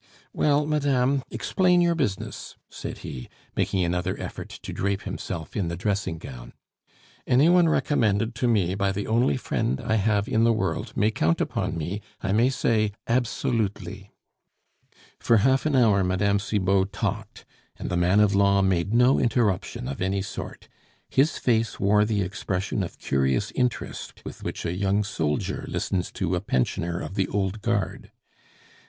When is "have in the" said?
9.97-10.53